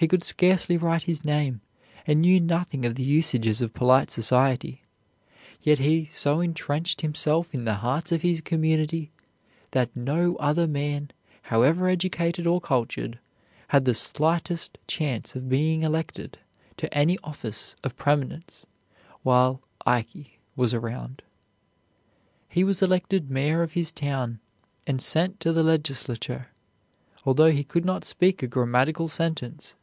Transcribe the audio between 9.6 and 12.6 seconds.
that no other man, however educated